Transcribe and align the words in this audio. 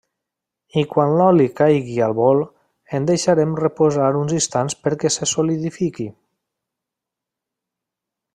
I 0.81 0.83
quan 0.93 1.11
l'oli 1.17 1.45
caigui 1.59 1.97
al 2.05 2.15
bol, 2.19 2.41
el 2.99 3.05
deixarem 3.11 3.51
reposar 3.61 4.09
uns 4.23 4.33
instants 4.39 4.79
perquè 4.87 5.13
se 5.17 5.29
solidifiqui. 5.35 6.11